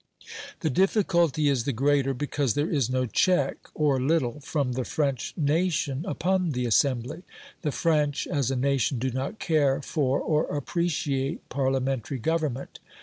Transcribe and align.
The 0.61 0.71
difficulty 0.71 1.47
is 1.47 1.65
the 1.65 1.71
greater 1.71 2.15
because 2.15 2.55
there 2.55 2.67
is 2.71 2.89
no 2.89 3.05
check, 3.05 3.69
or 3.75 4.01
little, 4.01 4.39
from 4.39 4.71
the 4.71 4.83
French 4.83 5.31
nation 5.37 6.03
upon 6.07 6.53
the 6.53 6.65
Assembly. 6.65 7.21
The 7.61 7.71
French, 7.71 8.25
as 8.25 8.49
a 8.49 8.55
nation, 8.55 8.97
do 8.97 9.11
not 9.11 9.37
care 9.37 9.79
for 9.83 10.19
or 10.19 10.45
appreciate 10.45 11.47
Parliamentary 11.49 12.17
government. 12.17 12.79